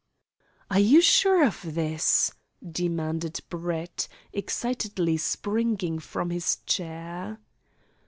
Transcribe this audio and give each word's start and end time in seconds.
"Are 0.71 0.79
you 0.79 0.99
sure 0.99 1.45
of 1.45 1.61
this?" 1.63 2.33
demanded 2.67 3.39
Brett, 3.51 4.07
excitedly 4.33 5.17
springing 5.17 5.99
from 5.99 6.31
his 6.31 6.55
chair. 6.65 7.37